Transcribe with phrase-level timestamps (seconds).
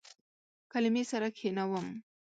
[0.71, 1.87] کلمې سره کښینوم